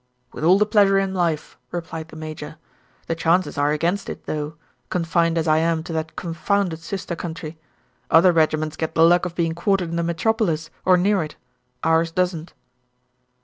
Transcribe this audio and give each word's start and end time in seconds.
"With 0.33 0.43
all 0.43 0.57
the 0.57 0.65
pleasure 0.65 0.97
in 0.97 1.13
life," 1.13 1.59
replied 1.69 2.07
the 2.07 2.15
major. 2.15 2.57
"The 3.05 3.13
chances 3.13 3.55
are 3.55 3.71
against 3.71 4.09
it 4.09 4.25
though, 4.25 4.55
confined 4.89 5.37
as 5.37 5.47
I 5.47 5.57
am 5.59 5.83
to 5.83 5.93
that 5.93 6.15
confounded 6.15 6.79
sister 6.79 7.15
country. 7.15 7.59
Other 8.09 8.31
regiments 8.31 8.77
get 8.77 8.95
the 8.95 9.03
luck 9.05 9.27
of 9.27 9.35
being 9.35 9.53
quartered 9.53 9.91
in 9.91 9.97
the 9.97 10.01
metropolis, 10.03 10.71
or 10.85 10.97
near 10.97 11.21
it; 11.21 11.35
ours 11.83 12.11
doesn't." 12.11 12.55